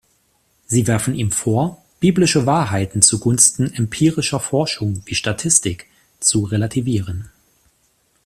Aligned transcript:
Sie 0.65 0.87
werfen 0.87 1.13
ihm 1.13 1.31
vor, 1.31 1.79
biblische 1.99 2.47
Wahrheiten 2.47 3.03
zugunsten 3.03 3.71
empirischer 3.71 4.39
Forschung 4.39 5.03
wie 5.05 5.13
Statistik 5.13 5.85
zu 6.19 6.43
relativieren. 6.45 7.29